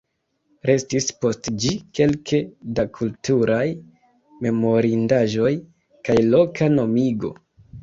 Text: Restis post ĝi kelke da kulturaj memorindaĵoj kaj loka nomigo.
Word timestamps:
Restis 0.67 1.09
post 1.25 1.49
ĝi 1.65 1.73
kelke 1.99 2.39
da 2.79 2.87
kulturaj 2.95 3.61
memorindaĵoj 4.47 5.55
kaj 6.11 6.19
loka 6.35 6.73
nomigo. 6.81 7.35